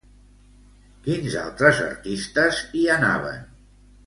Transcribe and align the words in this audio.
Quins 1.07 1.35
altres 1.43 1.83
artistes 1.89 2.65
hi 2.81 2.91
anaven? 2.99 3.47